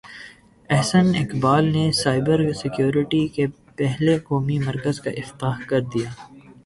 احسن 0.69 1.05
اقبال 1.15 1.65
نے 1.73 1.85
cyber 1.93 2.39
security 2.61 3.25
کے 3.35 3.45
پہلے 3.77 4.17
قومی 4.27 4.57
مرکز 4.59 5.01
کا 5.01 5.11
افتتاح 5.11 5.59
کر 5.69 5.81
دیا 5.93 6.09